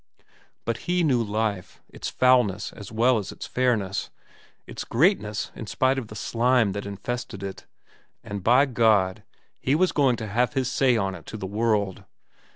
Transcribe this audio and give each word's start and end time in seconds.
But 0.65 0.77
he 0.89 1.03
knew 1.03 1.21
life, 1.21 1.79
its 1.87 2.09
foulness 2.09 2.73
as 2.73 2.91
well 2.91 3.19
as 3.19 3.31
its 3.31 3.45
fairness, 3.45 4.09
its 4.65 4.83
greatness 4.83 5.51
in 5.55 5.67
spite 5.67 5.99
of 5.99 6.07
the 6.07 6.15
slime 6.15 6.71
that 6.71 6.87
infested 6.87 7.43
it, 7.43 7.67
and 8.23 8.43
by 8.43 8.65
God 8.65 9.21
he 9.59 9.75
was 9.75 9.91
going 9.91 10.15
to 10.15 10.27
have 10.27 10.53
his 10.53 10.71
say 10.71 10.97
on 10.97 11.13
it 11.13 11.27
to 11.27 11.37
the 11.37 11.45
world. 11.45 12.03